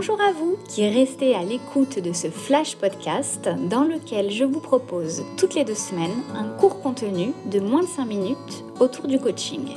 [0.00, 4.60] Bonjour à vous qui restez à l'écoute de ce flash podcast dans lequel je vous
[4.60, 9.18] propose toutes les deux semaines un court contenu de moins de 5 minutes autour du
[9.18, 9.74] coaching.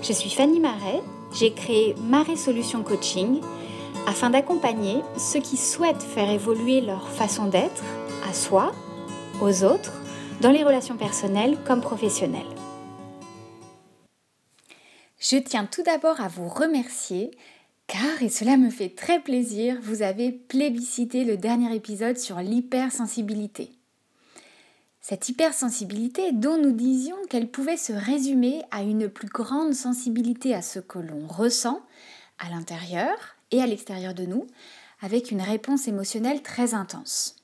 [0.00, 1.02] Je suis Fanny Marais,
[1.34, 3.42] j'ai créé Marais Solutions Coaching
[4.06, 7.84] afin d'accompagner ceux qui souhaitent faire évoluer leur façon d'être
[8.26, 8.72] à soi,
[9.42, 9.92] aux autres,
[10.40, 12.40] dans les relations personnelles comme professionnelles.
[15.20, 17.32] Je tiens tout d'abord à vous remercier
[17.88, 23.72] car, et cela me fait très plaisir, vous avez plébiscité le dernier épisode sur l'hypersensibilité.
[25.00, 30.60] Cette hypersensibilité dont nous disions qu'elle pouvait se résumer à une plus grande sensibilité à
[30.60, 31.80] ce que l'on ressent
[32.38, 33.16] à l'intérieur
[33.50, 34.46] et à l'extérieur de nous,
[35.00, 37.36] avec une réponse émotionnelle très intense.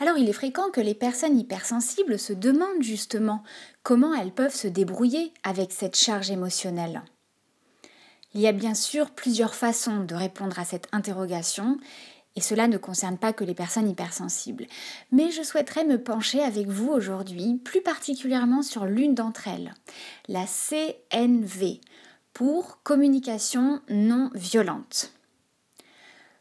[0.00, 3.42] Alors il est fréquent que les personnes hypersensibles se demandent justement
[3.82, 7.02] comment elles peuvent se débrouiller avec cette charge émotionnelle.
[8.34, 11.78] Il y a bien sûr plusieurs façons de répondre à cette interrogation,
[12.36, 14.66] et cela ne concerne pas que les personnes hypersensibles.
[15.10, 19.74] Mais je souhaiterais me pencher avec vous aujourd'hui plus particulièrement sur l'une d'entre elles,
[20.28, 21.80] la CNV,
[22.32, 25.12] pour communication non violente.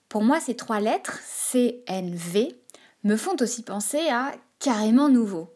[0.10, 1.20] Pour moi, ces trois lettres,
[1.52, 2.56] CNV,
[3.04, 5.50] me font aussi penser à carrément nouveau,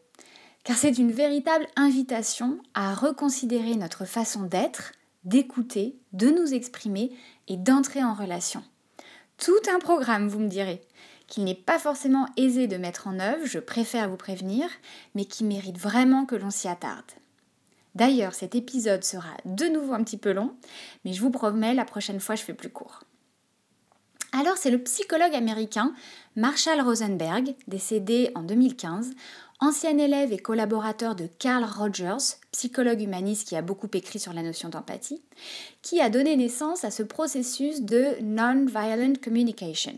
[0.63, 4.93] car c'est une véritable invitation à reconsidérer notre façon d'être,
[5.25, 7.11] d'écouter, de nous exprimer
[7.47, 8.63] et d'entrer en relation.
[9.37, 10.81] Tout un programme, vous me direz,
[11.27, 14.69] qu'il n'est pas forcément aisé de mettre en œuvre, je préfère vous prévenir,
[15.15, 17.11] mais qui mérite vraiment que l'on s'y attarde.
[17.95, 20.55] D'ailleurs, cet épisode sera de nouveau un petit peu long,
[21.05, 23.01] mais je vous promets, la prochaine fois, je fais plus court.
[24.31, 25.93] Alors, c'est le psychologue américain
[26.35, 29.11] Marshall Rosenberg, décédé en 2015,
[29.63, 34.43] ancien élève et collaborateur de Carl Rogers, psychologue humaniste qui a beaucoup écrit sur la
[34.43, 35.21] notion d'empathie,
[35.81, 39.95] qui a donné naissance à ce processus de non-violent communication.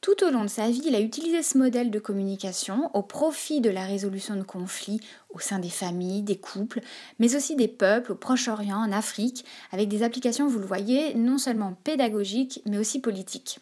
[0.00, 3.60] Tout au long de sa vie, il a utilisé ce modèle de communication au profit
[3.60, 5.00] de la résolution de conflits
[5.34, 6.80] au sein des familles, des couples,
[7.18, 11.36] mais aussi des peuples au Proche-Orient, en Afrique, avec des applications, vous le voyez, non
[11.36, 13.60] seulement pédagogiques, mais aussi politiques.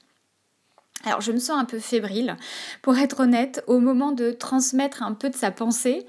[1.04, 2.36] Alors je me sens un peu fébrile,
[2.82, 6.06] pour être honnête, au moment de transmettre un peu de sa pensée,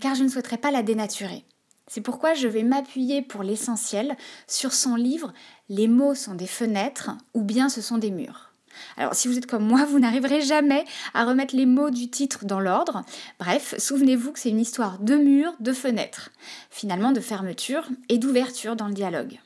[0.00, 1.44] car je ne souhaiterais pas la dénaturer.
[1.86, 5.32] C'est pourquoi je vais m'appuyer pour l'essentiel sur son livre
[5.68, 8.52] Les mots sont des fenêtres ou bien ce sont des murs.
[8.96, 10.84] Alors si vous êtes comme moi, vous n'arriverez jamais
[11.14, 13.02] à remettre les mots du titre dans l'ordre.
[13.40, 16.30] Bref, souvenez-vous que c'est une histoire de murs, de fenêtres,
[16.70, 19.40] finalement de fermeture et d'ouverture dans le dialogue.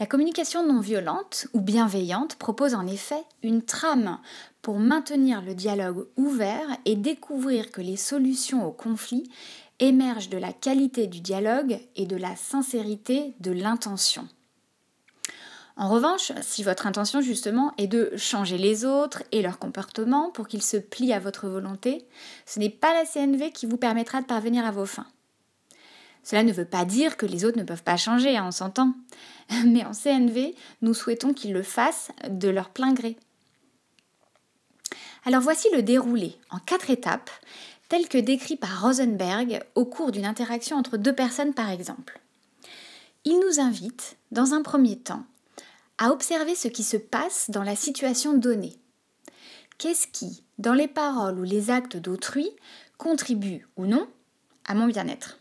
[0.00, 4.20] La communication non violente ou bienveillante propose en effet une trame
[4.62, 9.28] pour maintenir le dialogue ouvert et découvrir que les solutions aux conflits
[9.80, 14.28] émergent de la qualité du dialogue et de la sincérité de l'intention.
[15.76, 20.46] En revanche, si votre intention justement est de changer les autres et leur comportement pour
[20.46, 22.06] qu'ils se plient à votre volonté,
[22.46, 25.06] ce n'est pas la CNV qui vous permettra de parvenir à vos fins.
[26.22, 28.94] Cela ne veut pas dire que les autres ne peuvent pas changer, hein, on s'entend.
[29.66, 33.16] Mais en CNV, nous souhaitons qu'ils le fassent de leur plein gré.
[35.24, 37.30] Alors voici le déroulé en quatre étapes,
[37.88, 42.20] tel que décrit par Rosenberg au cours d'une interaction entre deux personnes par exemple.
[43.24, 45.24] Il nous invite, dans un premier temps,
[45.98, 48.76] à observer ce qui se passe dans la situation donnée.
[49.78, 52.48] Qu'est-ce qui, dans les paroles ou les actes d'autrui,
[52.96, 54.08] contribue ou non
[54.66, 55.38] à mon bien-être?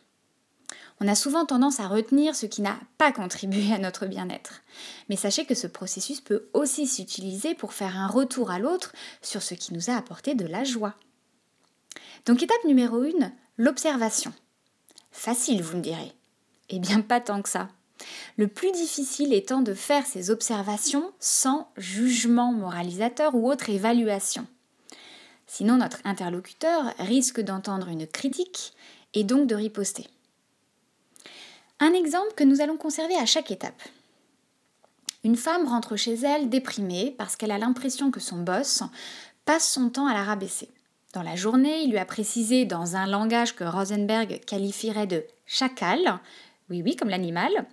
[1.00, 4.62] On a souvent tendance à retenir ce qui n'a pas contribué à notre bien-être.
[5.10, 9.42] Mais sachez que ce processus peut aussi s'utiliser pour faire un retour à l'autre sur
[9.44, 10.96] ce qui nous a apporté de la joie.
[12.26, 14.34] Donc étape numéro 1, l'observation.
[15.12, 16.14] Facile, vous me direz.
[16.70, 17.70] Eh bien, pas tant que ça.
[18.38, 24.46] Le plus difficile étant de faire ces observations sans jugement moralisateur ou autre évaluation.
[25.48, 28.74] Sinon, notre interlocuteur risque d'entendre une critique
[29.14, 30.08] et donc de riposter.
[31.80, 33.82] Un exemple que nous allons conserver à chaque étape.
[35.24, 38.82] Une femme rentre chez elle déprimée parce qu'elle a l'impression que son boss
[39.46, 40.70] passe son temps à la rabaisser.
[41.14, 46.20] Dans la journée, il lui a précisé dans un langage que Rosenberg qualifierait de chacal,
[46.70, 47.66] oui oui comme l'animal,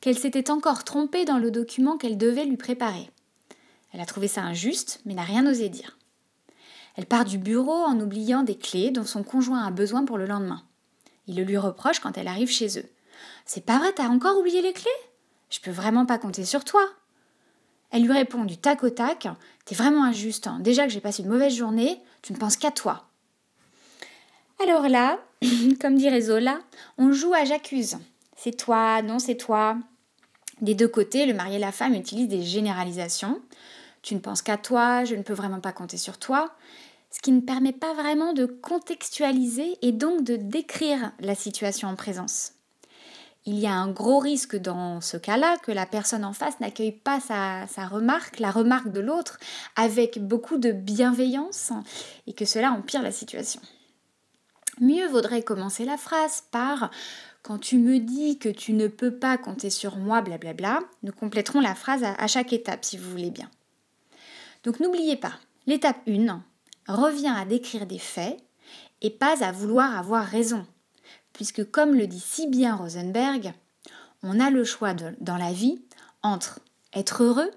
[0.00, 3.10] qu'elle s'était encore trompée dans le document qu'elle devait lui préparer.
[3.92, 5.98] Elle a trouvé ça injuste, mais n'a rien osé dire.
[6.96, 10.26] Elle part du bureau en oubliant des clés dont son conjoint a besoin pour le
[10.26, 10.62] lendemain.
[11.26, 12.88] Il le lui reproche quand elle arrive chez eux.
[13.44, 14.90] C'est pas vrai, t'as encore oublié les clés?
[15.50, 16.82] Je peux vraiment pas compter sur toi.
[17.90, 19.28] Elle lui répond du tac au tac
[19.64, 20.46] T'es vraiment injuste.
[20.46, 20.58] Hein.
[20.60, 23.06] Déjà que j'ai passé une mauvaise journée, tu ne penses qu'à toi.
[24.62, 25.18] Alors là,
[25.80, 26.58] comme dirait Zola,
[26.98, 27.98] on joue à j'accuse.
[28.36, 29.76] C'est toi, non, c'est toi.
[30.60, 33.40] Des deux côtés, le mari et la femme utilisent des généralisations.
[34.02, 36.52] Tu ne penses qu'à toi, je ne peux vraiment pas compter sur toi,
[37.10, 41.94] ce qui ne permet pas vraiment de contextualiser et donc de décrire la situation en
[41.94, 42.52] présence.
[43.44, 46.92] Il y a un gros risque dans ce cas-là que la personne en face n'accueille
[46.92, 49.38] pas sa, remarque, la remarque de l'autre,
[49.74, 51.72] avec beaucoup de bienveillance
[52.28, 53.60] et que cela empire la situation.
[54.80, 56.90] Mieux vaudrait commencer la phrase par
[57.42, 61.60] quand tu me dis que tu ne peux pas compter sur moi, blablabla, nous compléterons
[61.60, 63.50] la phrase à, chaque étape si vous voulez bien.
[64.62, 65.32] Donc n'oubliez pas,
[65.66, 66.42] l'étape 1
[66.86, 68.38] revient à décrire des faits
[69.00, 70.64] et pas à vouloir avoir raison.
[71.32, 73.52] Puisque comme le dit si bien Rosenberg,
[74.22, 75.82] on a le choix dans la vie
[76.22, 76.60] entre
[76.94, 77.50] être heureux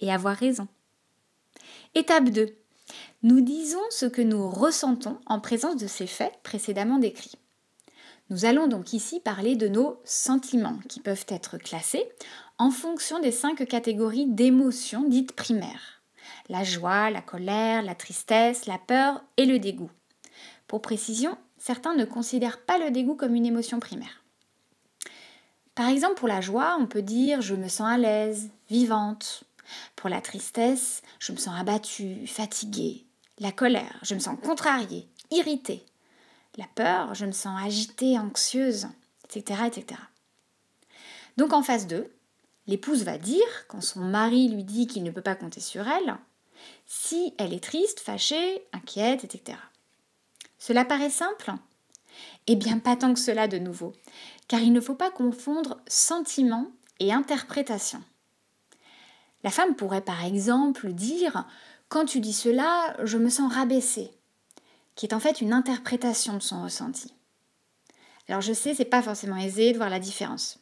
[0.00, 0.68] et avoir raison.
[1.94, 2.54] Étape 2.
[3.22, 7.38] Nous disons ce que nous ressentons en présence de ces faits précédemment décrits.
[8.28, 12.04] Nous allons donc ici parler de nos sentiments qui peuvent être classés
[12.58, 16.02] en fonction des cinq catégories d'émotions dites primaires.
[16.48, 19.90] La joie, la colère, la tristesse, la peur et le dégoût.
[20.66, 24.22] Pour précision, certains ne considèrent pas le dégoût comme une émotion primaire.
[25.74, 29.42] Par exemple, pour la joie, on peut dire je me sens à l'aise, vivante.
[29.96, 33.04] Pour la tristesse, je me sens abattue, fatiguée,
[33.40, 35.84] la colère, je me sens contrariée, irritée.
[36.56, 38.86] La peur, je me sens agitée, anxieuse,
[39.24, 39.62] etc.
[39.66, 40.00] etc.
[41.36, 42.08] Donc en phase 2,
[42.68, 46.16] l'épouse va dire, quand son mari lui dit qu'il ne peut pas compter sur elle,
[46.86, 49.58] si elle est triste, fâchée, inquiète, etc.
[50.66, 51.52] Cela paraît simple?
[52.48, 53.92] Eh bien, pas tant que cela de nouveau,
[54.48, 58.02] car il ne faut pas confondre sentiment et interprétation.
[59.44, 61.46] La femme pourrait par exemple dire
[61.88, 64.10] quand tu dis cela, je me sens rabaissée,
[64.96, 67.14] qui est en fait une interprétation de son ressenti.
[68.28, 70.58] Alors je sais, c'est pas forcément aisé de voir la différence.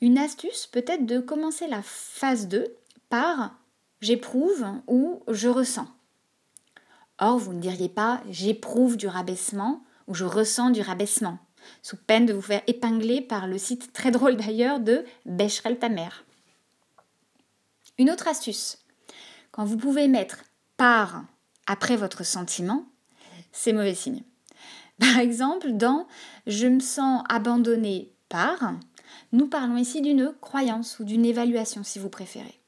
[0.00, 2.72] Une astuce peut être de commencer la phase 2
[3.08, 3.56] par
[4.00, 5.88] j'éprouve ou je ressens.
[7.18, 11.38] Or, vous ne diriez pas j'éprouve du rabaissement ou je ressens du rabaissement,
[11.82, 15.88] sous peine de vous faire épingler par le site très drôle d'ailleurs de Becherel ta
[15.88, 16.24] mère.
[17.98, 18.78] Une autre astuce,
[19.52, 20.44] quand vous pouvez mettre
[20.76, 21.24] par
[21.66, 22.86] après votre sentiment,
[23.52, 24.22] c'est mauvais signe.
[24.98, 26.06] Par exemple, dans
[26.46, 28.74] Je me sens abandonné par,
[29.32, 32.60] nous parlons ici d'une croyance ou d'une évaluation si vous préférez.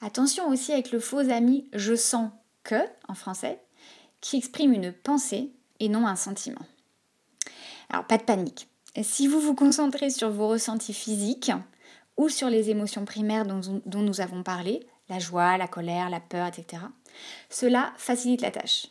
[0.00, 2.30] Attention aussi avec le faux ami je sens
[2.64, 3.60] que en français,
[4.20, 5.50] qui exprime une pensée
[5.80, 6.64] et non un sentiment.
[7.90, 8.68] Alors pas de panique.
[9.02, 11.52] Si vous vous concentrez sur vos ressentis physiques
[12.16, 16.46] ou sur les émotions primaires dont, nous avons parlé, la joie, la colère, la peur,
[16.46, 16.82] etc.
[17.50, 18.88] Cela facilite la tâche.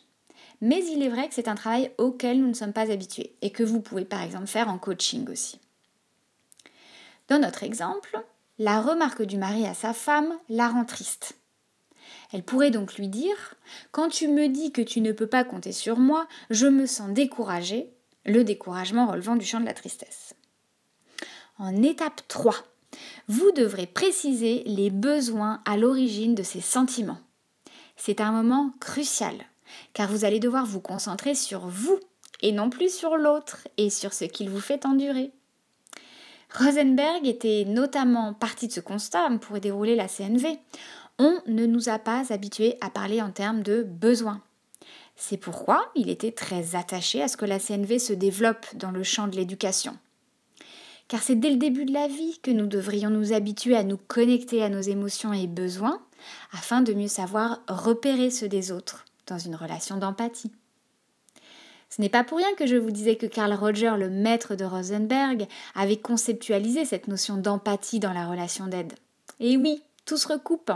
[0.60, 3.50] Mais il est vrai que c'est un travail auquel nous ne sommes pas habitués et
[3.50, 5.60] que vous pouvez par exemple faire en coaching aussi.
[7.28, 8.20] Dans notre exemple,
[8.58, 11.36] la remarque du mari à sa femme la rend triste.
[12.32, 13.54] Elle pourrait donc lui dire
[13.90, 17.10] Quand tu me dis que tu ne peux pas compter sur moi, je me sens
[17.10, 17.90] découragée,
[18.24, 20.34] le découragement relevant du champ de la tristesse.
[21.58, 22.54] En étape 3,
[23.28, 27.20] vous devrez préciser les besoins à l'origine de ces sentiments.
[27.96, 29.34] C'est un moment crucial,
[29.92, 31.98] car vous allez devoir vous concentrer sur vous
[32.40, 35.32] et non plus sur l'autre et sur ce qu'il vous fait endurer.
[36.54, 40.58] Rosenberg était notamment parti de ce constat pour dérouler la CNV.
[41.22, 44.40] On ne nous a pas habitués à parler en termes de besoins.
[45.14, 49.04] C'est pourquoi il était très attaché à ce que la CNV se développe dans le
[49.04, 49.96] champ de l'éducation
[51.12, 53.98] car c'est dès le début de la vie que nous devrions nous habituer à nous
[53.98, 56.00] connecter à nos émotions et besoins
[56.52, 60.52] afin de mieux savoir repérer ceux des autres dans une relation d'empathie.
[61.90, 64.64] Ce n'est pas pour rien que je vous disais que Carl Roger, le maître de
[64.64, 68.94] Rosenberg, avait conceptualisé cette notion d'empathie dans la relation d'aide.
[69.38, 70.72] Et oui, tout se recoupe.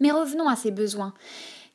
[0.00, 1.14] Mais revenons à ces besoins,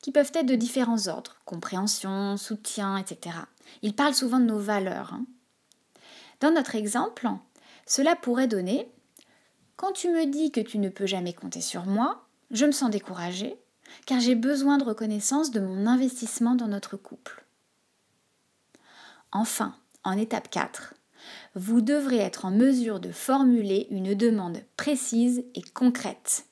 [0.02, 3.38] qui peuvent être de différents ordres, compréhension, soutien, etc.
[3.82, 5.14] Il parle souvent de nos valeurs.
[5.14, 5.26] Hein.
[6.40, 7.28] Dans notre exemple,
[7.86, 8.90] cela pourrait donner
[9.76, 12.90] Quand tu me dis que tu ne peux jamais compter sur moi, je me sens
[12.90, 13.58] découragée,
[14.06, 17.46] car j'ai besoin de reconnaissance de mon investissement dans notre couple.
[19.32, 20.96] Enfin, en étape 4,
[21.56, 26.46] vous devrez être en mesure de formuler une demande précise et concrète.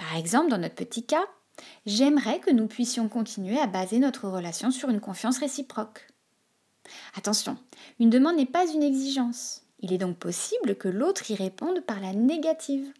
[0.00, 1.26] Par exemple, dans notre petit cas,
[1.84, 6.08] j'aimerais que nous puissions continuer à baser notre relation sur une confiance réciproque.
[7.16, 7.58] Attention,
[7.98, 9.62] une demande n'est pas une exigence.
[9.80, 12.90] Il est donc possible que l'autre y réponde par la négative.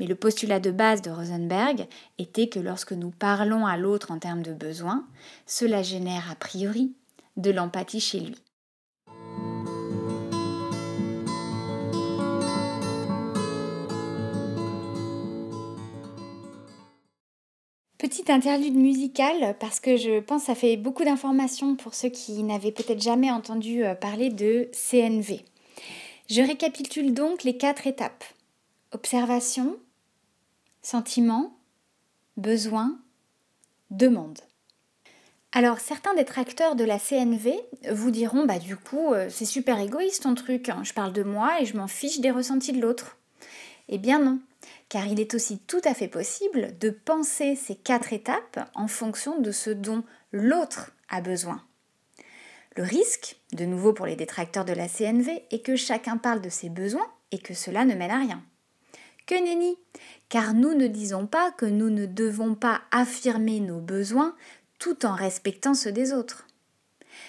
[0.00, 1.86] Mais le postulat de base de Rosenberg
[2.18, 5.06] était que lorsque nous parlons à l'autre en termes de besoin,
[5.46, 6.94] cela génère a priori
[7.36, 8.36] de l'empathie chez lui.
[18.02, 22.42] Petite interlude musicale parce que je pense que ça fait beaucoup d'informations pour ceux qui
[22.42, 25.44] n'avaient peut-être jamais entendu euh, parler de CNV.
[26.28, 28.24] Je récapitule donc les quatre étapes.
[28.90, 29.76] Observation,
[30.82, 31.56] sentiment,
[32.36, 32.98] besoin,
[33.92, 34.40] demande.
[35.52, 37.54] Alors certains détracteurs de la CNV
[37.92, 40.80] vous diront bah du coup euh, c'est super égoïste ton truc, hein.
[40.82, 43.16] je parle de moi et je m'en fiche des ressentis de l'autre.
[43.88, 44.40] Eh bien non,
[44.92, 49.40] car il est aussi tout à fait possible de penser ces quatre étapes en fonction
[49.40, 51.64] de ce dont l'autre a besoin.
[52.76, 56.50] Le risque, de nouveau pour les détracteurs de la CNV, est que chacun parle de
[56.50, 58.44] ses besoins et que cela ne mène à rien.
[59.24, 59.78] Que nenni
[60.28, 64.36] Car nous ne disons pas que nous ne devons pas affirmer nos besoins
[64.78, 66.46] tout en respectant ceux des autres.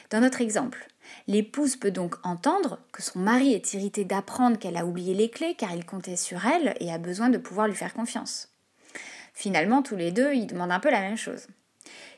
[0.10, 0.86] Dans notre exemple,
[1.27, 5.55] l'épouse peut donc entendre que son mari est irrité d'apprendre qu'elle a oublié les clés
[5.55, 8.50] car il comptait sur elle et a besoin de pouvoir lui faire confiance.
[9.34, 11.48] Finalement, tous les deux, ils demandent un peu la même chose.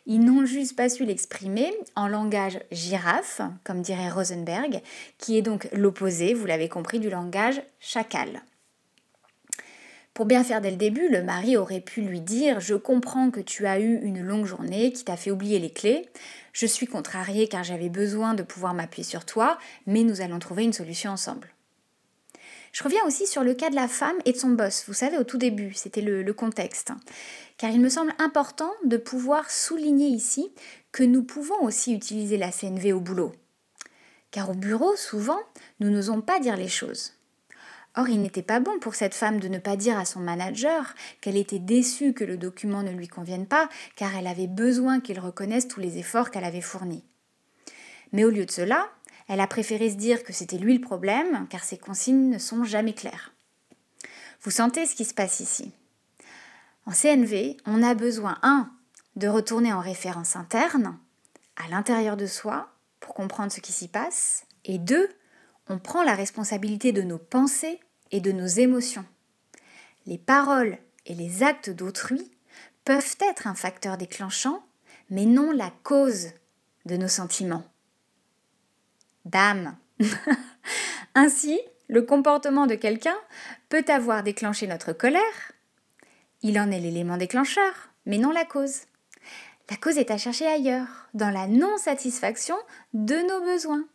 [0.06, 4.82] Ils n'ont juste pas su l'exprimer en langage girafe, comme dirait Rosenberg,
[5.18, 8.44] qui est donc l'opposé, vous l'avez compris, du langage chacal.
[10.15, 13.41] Pour bien faire dès le début, le mari aurait pu lui dire Je comprends que
[13.41, 16.07] tu as eu une longue journée qui t'a fait oublier les clés.
[16.53, 20.63] Je suis contrariée car j'avais besoin de pouvoir m'appuyer sur toi, mais nous allons trouver
[20.63, 21.50] une solution ensemble.
[22.72, 24.86] Je reviens aussi sur le cas de la femme et de son boss.
[24.88, 26.93] Vous savez, au tout début, c'était le, le, contexte.
[27.57, 30.50] Car il me semble important de pouvoir souligner ici
[30.93, 33.34] que nous pouvons aussi utiliser la CNV au boulot.
[34.31, 35.39] Car au bureau, souvent,
[35.81, 37.14] nous n'osons pas dire les choses.
[37.98, 40.94] Or, il n'était pas bon pour cette femme de ne pas dire à son manager
[41.22, 45.20] qu'elle était déçue que le document ne lui convienne pas, car elle avait besoin qu'il
[45.20, 47.06] reconnaisse tous les efforts qu'elle avait fournis.
[48.12, 48.90] Mais au lieu de cela,
[49.30, 52.66] elle a préféré se dire que c'était lui le problème, car ses consignes ne sont
[52.66, 53.34] jamais claires.
[54.42, 55.72] Vous sentez ce qui se passe ici.
[56.86, 58.70] En CNV, on a besoin, 1.
[59.16, 60.98] de retourner en référence interne,
[61.56, 65.10] à l'intérieur de soi, pour comprendre ce qui s'y passe, et 2
[65.68, 67.80] on prend la responsabilité de nos pensées
[68.12, 69.06] et de nos émotions.
[70.06, 72.32] Les paroles et les actes d'autrui
[72.84, 74.64] peuvent être un facteur déclenchant,
[75.10, 76.30] mais non la cause
[76.86, 77.66] de nos sentiments.
[79.26, 79.76] Bam
[81.16, 83.18] Ainsi, le comportement de quelqu'un
[83.70, 85.52] peut avoir déclenché notre colère.
[86.42, 87.74] Il en est l'élément déclencheur,
[88.06, 88.82] mais non la cause.
[89.70, 92.58] La cause est à chercher ailleurs, dans la non-satisfaction
[92.94, 93.86] de nos besoins.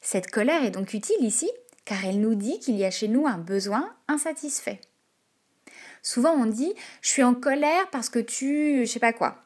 [0.00, 1.50] Cette colère est donc utile ici
[1.84, 4.80] car elle nous dit qu'il y a chez nous un besoin insatisfait.
[6.02, 9.42] Souvent on dit je suis en colère parce que tu je sais pas quoi.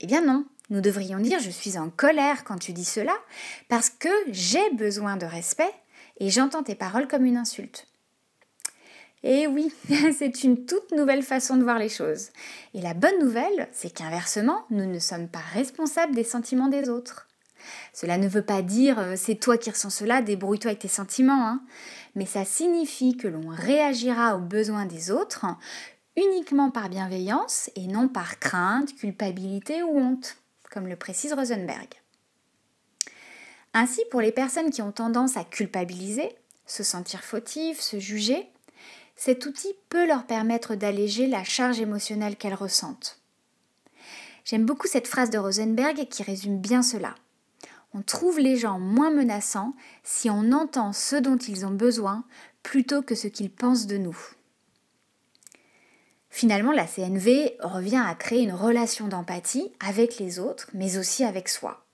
[0.00, 3.16] Eh bien non, nous devrions dire je suis en colère quand tu dis cela
[3.68, 5.72] parce que j'ai besoin de respect
[6.18, 7.86] et j'entends tes paroles comme une insulte.
[9.22, 9.72] Et oui,
[10.16, 12.30] c'est une toute nouvelle façon de voir les choses.
[12.74, 17.25] Et la bonne nouvelle, c'est qu'inversement, nous ne sommes pas responsables des sentiments des autres.
[17.92, 21.46] Cela ne veut pas dire euh, c'est toi qui ressens cela, débrouille-toi avec tes sentiments,
[21.46, 21.62] hein.
[22.14, 25.46] mais ça signifie que l'on réagira aux besoins des autres
[26.16, 30.38] uniquement par bienveillance et non par crainte, culpabilité ou honte,
[30.70, 31.88] comme le précise Rosenberg.
[33.74, 38.48] Ainsi, pour les personnes qui ont tendance à culpabiliser, se sentir fautives, se juger,
[39.16, 43.20] cet outil peut leur permettre d'alléger la charge émotionnelle qu'elles ressentent.
[44.44, 47.14] J'aime beaucoup cette phrase de Rosenberg qui résume bien cela.
[47.96, 49.72] On trouve les gens moins menaçants
[50.04, 52.24] si on entend ce dont ils ont besoin
[52.62, 54.18] plutôt que ce qu'ils pensent de nous.
[56.28, 61.48] Finalement, la CNV revient à créer une relation d'empathie avec les autres, mais aussi avec
[61.48, 61.86] soi.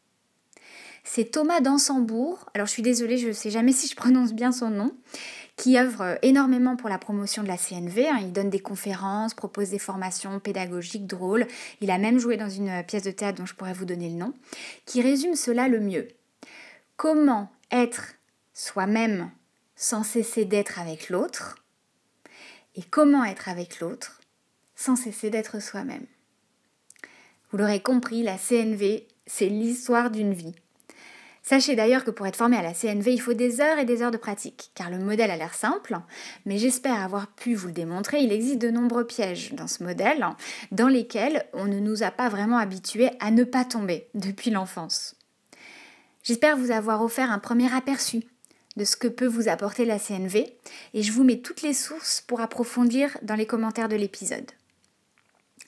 [1.04, 4.50] C'est Thomas Dansembourg, alors je suis désolée, je ne sais jamais si je prononce bien
[4.50, 4.90] son nom,
[5.62, 8.08] qui œuvre énormément pour la promotion de la CNV.
[8.08, 8.18] Hein.
[8.20, 11.46] Il donne des conférences, propose des formations pédagogiques drôles.
[11.80, 14.16] Il a même joué dans une pièce de théâtre dont je pourrais vous donner le
[14.16, 14.34] nom,
[14.86, 16.08] qui résume cela le mieux.
[16.96, 18.14] Comment être
[18.52, 19.30] soi-même
[19.76, 21.64] sans cesser d'être avec l'autre
[22.74, 24.20] et comment être avec l'autre
[24.74, 26.06] sans cesser d'être soi-même?
[27.52, 30.56] Vous l'aurez compris, la CNV, c'est l'histoire d'une vie.
[31.42, 34.00] Sachez d'ailleurs que pour être formé à la CNV, il faut des heures et des
[34.00, 35.98] heures de pratique, car le modèle a l'air simple,
[36.46, 38.20] mais j'espère avoir pu vous le démontrer.
[38.20, 40.24] Il existe de nombreux pièges dans ce modèle,
[40.70, 45.16] dans lesquels on ne nous a pas vraiment habitués à ne pas tomber depuis l'enfance.
[46.22, 48.22] J'espère vous avoir offert un premier aperçu
[48.76, 50.46] de ce que peut vous apporter la CNV,
[50.94, 54.50] et je vous mets toutes les sources pour approfondir dans les commentaires de l'épisode.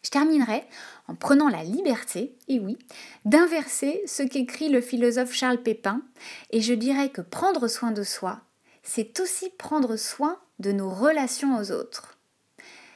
[0.04, 0.64] Je terminerai
[1.08, 2.78] en prenant la liberté, et oui,
[3.24, 6.02] d'inverser ce qu'écrit le philosophe Charles Pépin,
[6.50, 8.42] et je dirais que prendre soin de soi,
[8.82, 12.18] c'est aussi prendre soin de nos relations aux autres.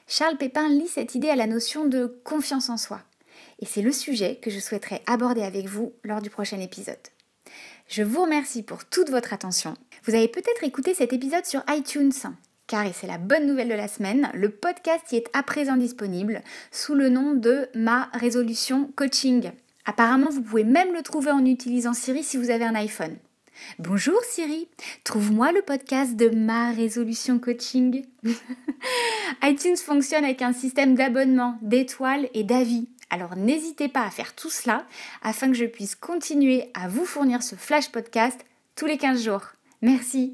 [0.06, 3.02] Charles Pépin lie cette idée à la notion de confiance en soi.
[3.60, 6.96] Et c'est le sujet que je souhaiterais aborder avec vous lors du prochain épisode.
[7.88, 9.74] Je vous remercie pour toute votre attention.
[10.04, 12.12] Vous avez peut-être écouté cet épisode sur iTunes,
[12.68, 15.76] car, et c'est la bonne nouvelle de la semaine, le podcast y est à présent
[15.76, 19.50] disponible sous le nom de Ma Résolution Coaching.
[19.87, 23.16] Apparemment, vous pouvez même le trouver en utilisant Siri si vous avez un iPhone.
[23.78, 24.68] Bonjour Siri,
[25.02, 28.04] trouve-moi le podcast de ma résolution coaching.
[29.42, 32.88] iTunes fonctionne avec un système d'abonnement, d'étoiles et d'avis.
[33.10, 34.87] Alors n'hésitez pas à faire tout cela
[35.22, 38.44] afin que je puisse continuer à vous fournir ce flash podcast
[38.76, 39.42] tous les 15 jours.
[39.82, 40.26] Merci.